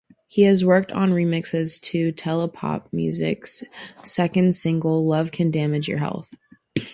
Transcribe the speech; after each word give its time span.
He 0.25 0.41
has 0.45 0.65
worked 0.65 0.91
on 0.91 1.11
remixes 1.11 1.79
to 1.81 2.11
Telepopmusik's 2.13 3.63
second 4.01 4.55
single 4.55 5.05
"Love 5.07 5.31
Can 5.31 5.51
Damage 5.51 5.87
Your 5.87 5.99
Health". 5.99 6.33